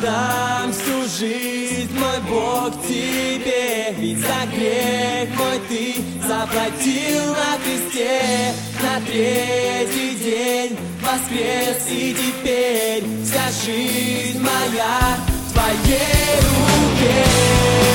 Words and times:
отдам 0.00 0.72
всю 0.72 1.02
жизнь, 1.18 1.98
мой 1.98 2.20
Бог, 2.28 2.72
тебе. 2.86 3.94
Ведь 3.98 4.18
за 4.18 4.46
грех 4.52 5.28
мой 5.36 5.60
ты 5.68 5.94
заплатил 6.26 7.34
на 7.34 7.58
кресте. 7.62 8.54
На 8.82 9.00
третий 9.06 10.14
день 10.16 10.78
воскрес, 11.02 11.86
и 11.90 12.14
теперь 12.14 13.04
вся 13.24 13.50
жизнь 13.64 14.40
моя 14.40 15.16
в 15.48 15.52
твоей 15.52 16.40
руке. 16.40 17.89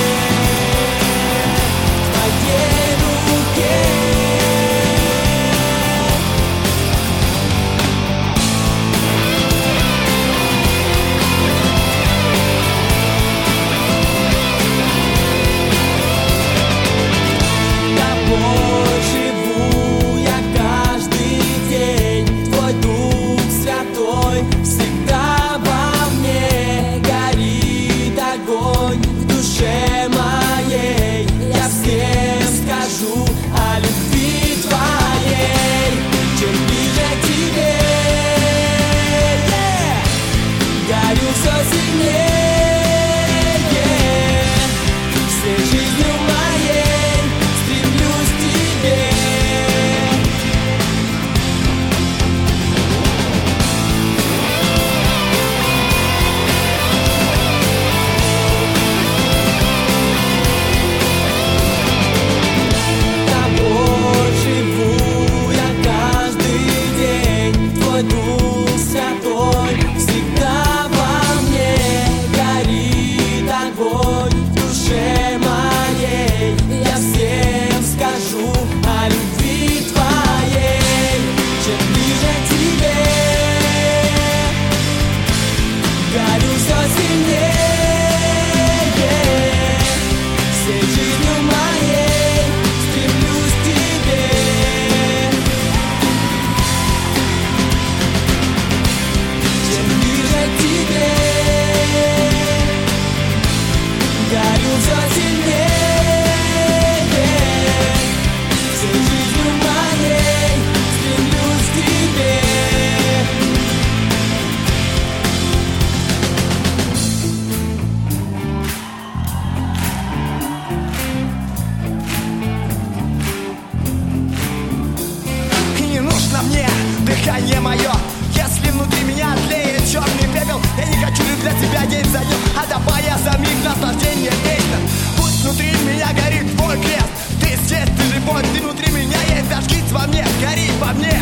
свет 137.68 137.90
и 137.90 138.16
любовь 138.16 138.46
Ты 138.54 138.62
внутри 138.62 138.92
меня, 138.92 139.18
я 139.30 139.44
зажгись 139.44 139.92
а 139.92 140.00
во 140.00 140.08
мне, 140.08 140.26
гори 140.42 140.72
во 140.80 140.94
мне. 140.94 141.22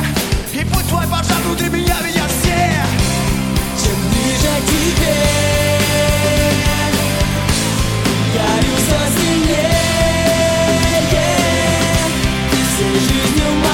И 0.54 0.66
пусть 0.66 0.88
твой 0.88 1.06
пожар 1.08 1.42
внутри 1.46 1.70
меня, 1.70 1.96
меня 2.02 2.26
все 2.28 2.86
Чем 3.84 3.96
ближе 4.10 4.54
к 4.62 4.66
тебе 4.70 5.16
Горю 8.34 8.76
все 8.78 9.00
сильнее. 9.16 9.70
Ты 12.52 12.58
всей 12.58 12.96
жизнью 13.00 13.48
моей 13.62 13.73